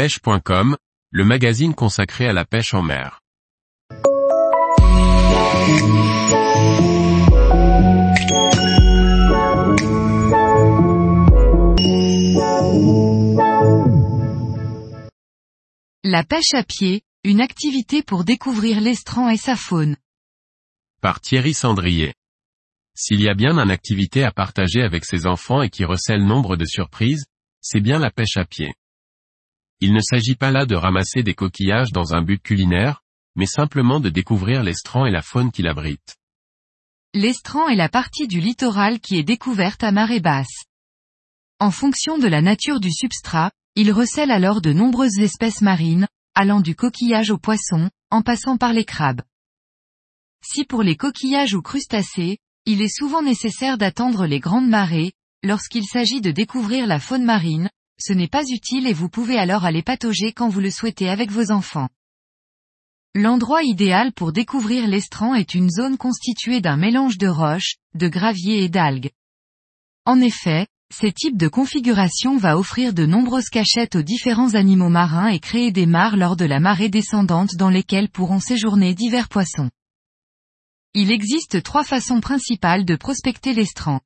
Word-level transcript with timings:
pêche.com, 0.00 0.78
le 1.10 1.24
magazine 1.26 1.74
consacré 1.74 2.26
à 2.26 2.32
la 2.32 2.46
pêche 2.46 2.72
en 2.72 2.80
mer. 2.80 3.20
La 16.02 16.24
pêche 16.24 16.54
à 16.54 16.62
pied, 16.62 17.02
une 17.22 17.42
activité 17.42 18.02
pour 18.02 18.24
découvrir 18.24 18.80
l'estran 18.80 19.28
et 19.28 19.36
sa 19.36 19.54
faune. 19.54 19.98
Par 21.02 21.20
Thierry 21.20 21.52
Sandrier. 21.52 22.14
S'il 22.96 23.20
y 23.20 23.28
a 23.28 23.34
bien 23.34 23.58
une 23.58 23.70
activité 23.70 24.24
à 24.24 24.32
partager 24.32 24.80
avec 24.80 25.04
ses 25.04 25.26
enfants 25.26 25.60
et 25.60 25.68
qui 25.68 25.84
recèle 25.84 26.24
nombre 26.24 26.56
de 26.56 26.64
surprises, 26.64 27.26
c'est 27.60 27.80
bien 27.80 27.98
la 27.98 28.10
pêche 28.10 28.38
à 28.38 28.46
pied. 28.46 28.72
Il 29.80 29.94
ne 29.94 30.00
s'agit 30.00 30.34
pas 30.34 30.50
là 30.50 30.66
de 30.66 30.74
ramasser 30.74 31.22
des 31.22 31.34
coquillages 31.34 31.92
dans 31.92 32.14
un 32.14 32.22
but 32.22 32.42
culinaire, 32.42 33.02
mais 33.34 33.46
simplement 33.46 34.00
de 34.00 34.10
découvrir 34.10 34.62
l'estran 34.62 35.06
et 35.06 35.10
la 35.10 35.22
faune 35.22 35.50
qui 35.50 35.62
l'abrite. 35.62 36.16
L'estran 37.14 37.68
est 37.68 37.76
la 37.76 37.88
partie 37.88 38.28
du 38.28 38.40
littoral 38.40 39.00
qui 39.00 39.16
est 39.16 39.24
découverte 39.24 39.82
à 39.82 39.90
marée 39.90 40.20
basse. 40.20 40.64
En 41.58 41.70
fonction 41.70 42.18
de 42.18 42.28
la 42.28 42.42
nature 42.42 42.78
du 42.78 42.92
substrat, 42.92 43.50
il 43.74 43.90
recèle 43.90 44.30
alors 44.30 44.60
de 44.60 44.72
nombreuses 44.72 45.18
espèces 45.18 45.62
marines, 45.62 46.06
allant 46.34 46.60
du 46.60 46.74
coquillage 46.76 47.30
au 47.30 47.38
poisson, 47.38 47.90
en 48.10 48.22
passant 48.22 48.56
par 48.56 48.72
les 48.72 48.84
crabes. 48.84 49.22
Si 50.44 50.64
pour 50.64 50.82
les 50.82 50.96
coquillages 50.96 51.54
ou 51.54 51.62
crustacés, 51.62 52.38
il 52.66 52.82
est 52.82 52.94
souvent 52.94 53.22
nécessaire 53.22 53.78
d'attendre 53.78 54.26
les 54.26 54.40
grandes 54.40 54.68
marées, 54.68 55.12
lorsqu'il 55.42 55.84
s'agit 55.84 56.20
de 56.20 56.30
découvrir 56.30 56.86
la 56.86 57.00
faune 57.00 57.24
marine, 57.24 57.70
ce 58.00 58.12
n'est 58.12 58.28
pas 58.28 58.44
utile 58.48 58.86
et 58.86 58.92
vous 58.92 59.08
pouvez 59.08 59.38
alors 59.38 59.64
aller 59.64 59.82
patauger 59.82 60.32
quand 60.32 60.48
vous 60.48 60.60
le 60.60 60.70
souhaitez 60.70 61.08
avec 61.08 61.30
vos 61.30 61.50
enfants. 61.50 61.88
L'endroit 63.14 63.62
idéal 63.62 64.12
pour 64.12 64.32
découvrir 64.32 64.86
l'estran 64.86 65.34
est 65.34 65.54
une 65.54 65.70
zone 65.70 65.96
constituée 65.96 66.60
d'un 66.60 66.76
mélange 66.76 67.18
de 67.18 67.26
roches, 67.26 67.74
de 67.94 68.08
graviers 68.08 68.62
et 68.64 68.68
d'algues. 68.68 69.10
En 70.04 70.20
effet, 70.20 70.66
ces 70.92 71.12
types 71.12 71.36
de 71.36 71.48
configuration 71.48 72.36
va 72.36 72.58
offrir 72.58 72.92
de 72.92 73.06
nombreuses 73.06 73.48
cachettes 73.48 73.96
aux 73.96 74.02
différents 74.02 74.54
animaux 74.54 74.88
marins 74.88 75.28
et 75.28 75.38
créer 75.38 75.70
des 75.70 75.86
mares 75.86 76.16
lors 76.16 76.36
de 76.36 76.44
la 76.44 76.60
marée 76.60 76.88
descendante 76.88 77.54
dans 77.56 77.70
lesquelles 77.70 78.08
pourront 78.08 78.40
séjourner 78.40 78.94
divers 78.94 79.28
poissons. 79.28 79.70
Il 80.94 81.12
existe 81.12 81.62
trois 81.62 81.84
façons 81.84 82.20
principales 82.20 82.84
de 82.84 82.96
prospecter 82.96 83.54
l'estran. 83.54 84.00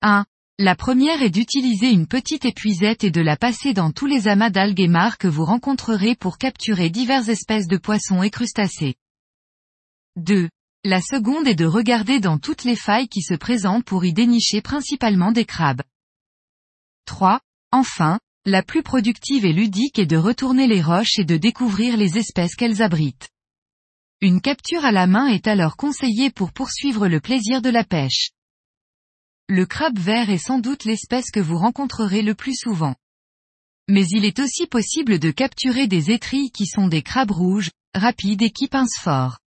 1. 0.00 0.24
La 0.60 0.74
première 0.74 1.22
est 1.22 1.30
d'utiliser 1.30 1.92
une 1.92 2.08
petite 2.08 2.44
épuisette 2.44 3.04
et 3.04 3.12
de 3.12 3.20
la 3.20 3.36
passer 3.36 3.74
dans 3.74 3.92
tous 3.92 4.06
les 4.06 4.26
amas 4.26 4.50
d'algues 4.50 4.80
et 4.80 4.90
que 5.16 5.28
vous 5.28 5.44
rencontrerez 5.44 6.16
pour 6.16 6.36
capturer 6.36 6.90
diverses 6.90 7.28
espèces 7.28 7.68
de 7.68 7.76
poissons 7.76 8.24
et 8.24 8.30
crustacés. 8.30 8.96
2. 10.16 10.48
La 10.82 11.00
seconde 11.00 11.46
est 11.46 11.54
de 11.54 11.64
regarder 11.64 12.18
dans 12.18 12.38
toutes 12.38 12.64
les 12.64 12.74
failles 12.74 13.06
qui 13.06 13.22
se 13.22 13.34
présentent 13.34 13.84
pour 13.84 14.04
y 14.04 14.12
dénicher 14.12 14.60
principalement 14.60 15.30
des 15.30 15.44
crabes. 15.44 15.82
3. 17.04 17.38
Enfin, 17.70 18.18
la 18.44 18.64
plus 18.64 18.82
productive 18.82 19.44
et 19.44 19.52
ludique 19.52 20.00
est 20.00 20.06
de 20.06 20.16
retourner 20.16 20.66
les 20.66 20.82
roches 20.82 21.20
et 21.20 21.24
de 21.24 21.36
découvrir 21.36 21.96
les 21.96 22.18
espèces 22.18 22.56
qu'elles 22.56 22.82
abritent. 22.82 23.28
Une 24.20 24.40
capture 24.40 24.84
à 24.84 24.90
la 24.90 25.06
main 25.06 25.28
est 25.28 25.46
alors 25.46 25.76
conseillée 25.76 26.30
pour 26.30 26.52
poursuivre 26.52 27.06
le 27.06 27.20
plaisir 27.20 27.62
de 27.62 27.70
la 27.70 27.84
pêche. 27.84 28.32
Le 29.50 29.64
crabe 29.64 29.98
vert 29.98 30.28
est 30.28 30.36
sans 30.36 30.58
doute 30.58 30.84
l'espèce 30.84 31.30
que 31.30 31.40
vous 31.40 31.56
rencontrerez 31.56 32.20
le 32.20 32.34
plus 32.34 32.54
souvent. 32.54 32.94
Mais 33.88 34.04
il 34.10 34.26
est 34.26 34.40
aussi 34.40 34.66
possible 34.66 35.18
de 35.18 35.30
capturer 35.30 35.86
des 35.86 36.10
étrilles 36.10 36.50
qui 36.50 36.66
sont 36.66 36.86
des 36.86 37.00
crabes 37.00 37.30
rouges, 37.30 37.70
rapides 37.94 38.42
et 38.42 38.50
qui 38.50 38.68
pincent 38.68 39.00
fort. 39.00 39.38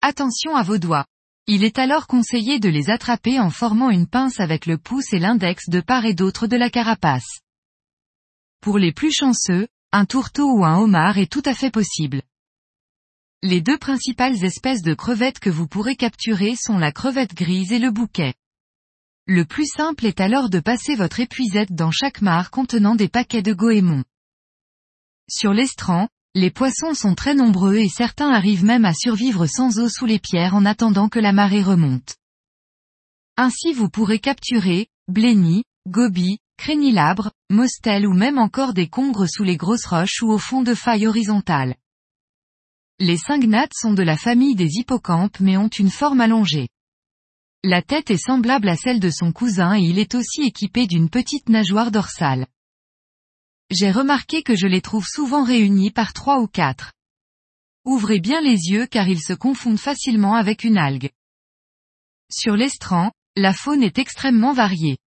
Attention 0.00 0.56
à 0.56 0.64
vos 0.64 0.78
doigts. 0.78 1.06
Il 1.46 1.62
est 1.62 1.78
alors 1.78 2.08
conseillé 2.08 2.58
de 2.58 2.68
les 2.68 2.90
attraper 2.90 3.38
en 3.38 3.50
formant 3.50 3.90
une 3.90 4.08
pince 4.08 4.40
avec 4.40 4.66
le 4.66 4.76
pouce 4.76 5.12
et 5.12 5.20
l'index 5.20 5.68
de 5.68 5.80
part 5.80 6.04
et 6.04 6.14
d'autre 6.14 6.48
de 6.48 6.56
la 6.56 6.68
carapace. 6.68 7.38
Pour 8.60 8.76
les 8.76 8.92
plus 8.92 9.12
chanceux, 9.12 9.68
un 9.92 10.04
tourteau 10.04 10.50
ou 10.50 10.64
un 10.64 10.78
homard 10.78 11.18
est 11.18 11.30
tout 11.30 11.42
à 11.44 11.54
fait 11.54 11.70
possible. 11.70 12.22
Les 13.42 13.60
deux 13.60 13.78
principales 13.78 14.44
espèces 14.44 14.82
de 14.82 14.94
crevettes 14.94 15.38
que 15.38 15.50
vous 15.50 15.68
pourrez 15.68 15.94
capturer 15.94 16.56
sont 16.56 16.78
la 16.78 16.90
crevette 16.90 17.34
grise 17.34 17.72
et 17.72 17.78
le 17.78 17.92
bouquet. 17.92 18.34
Le 19.34 19.46
plus 19.46 19.64
simple 19.64 20.04
est 20.04 20.20
alors 20.20 20.50
de 20.50 20.60
passer 20.60 20.94
votre 20.94 21.18
épuisette 21.18 21.72
dans 21.72 21.90
chaque 21.90 22.20
mare 22.20 22.50
contenant 22.50 22.94
des 22.94 23.08
paquets 23.08 23.40
de 23.40 23.54
goémons. 23.54 24.04
Sur 25.26 25.54
l'estran, 25.54 26.10
les 26.34 26.50
poissons 26.50 26.92
sont 26.92 27.14
très 27.14 27.32
nombreux 27.32 27.76
et 27.76 27.88
certains 27.88 28.30
arrivent 28.30 28.66
même 28.66 28.84
à 28.84 28.92
survivre 28.92 29.46
sans 29.46 29.78
eau 29.78 29.88
sous 29.88 30.04
les 30.04 30.18
pierres 30.18 30.54
en 30.54 30.66
attendant 30.66 31.08
que 31.08 31.18
la 31.18 31.32
marée 31.32 31.62
remonte. 31.62 32.16
Ainsi 33.38 33.72
vous 33.72 33.88
pourrez 33.88 34.18
capturer, 34.18 34.88
blénis, 35.08 35.64
gobies, 35.88 36.40
crénilabres, 36.58 37.30
mostels 37.48 38.06
ou 38.06 38.12
même 38.12 38.36
encore 38.36 38.74
des 38.74 38.90
congres 38.90 39.26
sous 39.26 39.44
les 39.44 39.56
grosses 39.56 39.86
roches 39.86 40.20
ou 40.20 40.30
au 40.30 40.36
fond 40.36 40.60
de 40.60 40.74
failles 40.74 41.06
horizontales. 41.06 41.76
Les 42.98 43.16
cygnates 43.16 43.72
sont 43.74 43.94
de 43.94 44.02
la 44.02 44.18
famille 44.18 44.56
des 44.56 44.76
hippocampes 44.76 45.40
mais 45.40 45.56
ont 45.56 45.68
une 45.68 45.90
forme 45.90 46.20
allongée. 46.20 46.68
La 47.64 47.80
tête 47.80 48.10
est 48.10 48.18
semblable 48.18 48.68
à 48.68 48.74
celle 48.74 48.98
de 48.98 49.10
son 49.10 49.30
cousin 49.30 49.78
et 49.78 49.82
il 49.82 50.00
est 50.00 50.16
aussi 50.16 50.42
équipé 50.42 50.88
d'une 50.88 51.08
petite 51.08 51.48
nageoire 51.48 51.92
dorsale. 51.92 52.48
J'ai 53.70 53.92
remarqué 53.92 54.42
que 54.42 54.56
je 54.56 54.66
les 54.66 54.80
trouve 54.80 55.06
souvent 55.06 55.44
réunis 55.44 55.92
par 55.92 56.12
trois 56.12 56.40
ou 56.40 56.48
quatre. 56.48 56.92
Ouvrez 57.84 58.18
bien 58.18 58.40
les 58.40 58.68
yeux 58.70 58.86
car 58.86 59.06
ils 59.06 59.22
se 59.22 59.32
confondent 59.32 59.78
facilement 59.78 60.34
avec 60.34 60.64
une 60.64 60.76
algue. 60.76 61.10
Sur 62.32 62.56
l'estran, 62.56 63.12
la 63.36 63.52
faune 63.52 63.84
est 63.84 63.98
extrêmement 63.98 64.52
variée. 64.52 64.98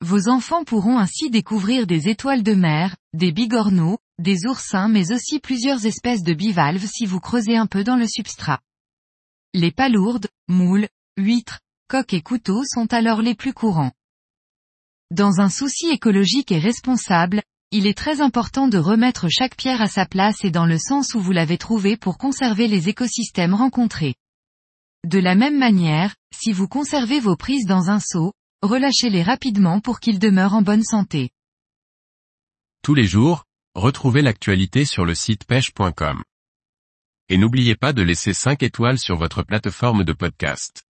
Vos 0.00 0.28
enfants 0.28 0.64
pourront 0.64 0.98
ainsi 0.98 1.28
découvrir 1.28 1.86
des 1.86 2.08
étoiles 2.08 2.42
de 2.42 2.54
mer, 2.54 2.96
des 3.12 3.32
bigorneaux, 3.32 3.98
des 4.18 4.46
oursins 4.46 4.88
mais 4.88 5.12
aussi 5.12 5.40
plusieurs 5.40 5.84
espèces 5.84 6.22
de 6.22 6.32
bivalves 6.32 6.86
si 6.86 7.04
vous 7.04 7.20
creusez 7.20 7.58
un 7.58 7.66
peu 7.66 7.84
dans 7.84 7.96
le 7.96 8.06
substrat. 8.08 8.60
Les 9.52 9.72
palourdes, 9.72 10.28
moules, 10.48 10.88
huîtres, 11.18 11.60
coques 11.88 12.12
et 12.12 12.20
couteaux 12.20 12.62
sont 12.64 12.92
alors 12.92 13.22
les 13.22 13.34
plus 13.34 13.54
courants. 13.54 13.92
Dans 15.10 15.40
un 15.40 15.48
souci 15.48 15.88
écologique 15.88 16.52
et 16.52 16.58
responsable, 16.58 17.42
il 17.70 17.86
est 17.86 17.96
très 17.96 18.20
important 18.20 18.68
de 18.68 18.76
remettre 18.76 19.28
chaque 19.30 19.56
pierre 19.56 19.80
à 19.80 19.88
sa 19.88 20.04
place 20.04 20.44
et 20.44 20.50
dans 20.50 20.66
le 20.66 20.78
sens 20.78 21.14
où 21.14 21.20
vous 21.20 21.32
l'avez 21.32 21.56
trouvé 21.56 21.96
pour 21.96 22.18
conserver 22.18 22.68
les 22.68 22.90
écosystèmes 22.90 23.54
rencontrés. 23.54 24.14
De 25.06 25.18
la 25.18 25.34
même 25.34 25.58
manière, 25.58 26.14
si 26.34 26.52
vous 26.52 26.68
conservez 26.68 27.20
vos 27.20 27.36
prises 27.36 27.66
dans 27.66 27.88
un 27.88 28.00
seau, 28.00 28.34
relâchez-les 28.62 29.22
rapidement 29.22 29.80
pour 29.80 29.98
qu'ils 30.00 30.18
demeurent 30.18 30.54
en 30.54 30.62
bonne 30.62 30.84
santé. 30.84 31.30
Tous 32.82 32.94
les 32.94 33.06
jours, 33.06 33.44
retrouvez 33.74 34.20
l'actualité 34.20 34.84
sur 34.84 35.06
le 35.06 35.14
site 35.14 35.46
pêche.com. 35.46 36.22
Et 37.30 37.38
n'oubliez 37.38 37.76
pas 37.76 37.94
de 37.94 38.02
laisser 38.02 38.34
5 38.34 38.62
étoiles 38.62 38.98
sur 38.98 39.16
votre 39.16 39.42
plateforme 39.42 40.04
de 40.04 40.12
podcast. 40.12 40.87